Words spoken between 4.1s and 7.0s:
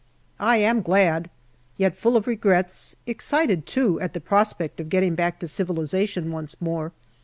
the prospect of getting back to civilization once more.